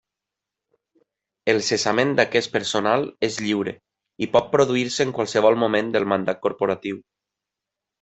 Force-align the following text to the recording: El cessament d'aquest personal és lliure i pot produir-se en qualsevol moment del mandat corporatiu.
El 1.53 1.61
cessament 1.67 2.15
d'aquest 2.21 2.51
personal 2.57 3.07
és 3.29 3.39
lliure 3.45 3.77
i 4.27 4.33
pot 4.39 4.53
produir-se 4.59 5.09
en 5.11 5.17
qualsevol 5.21 5.63
moment 5.67 5.97
del 5.99 6.13
mandat 6.17 6.47
corporatiu. 6.51 7.03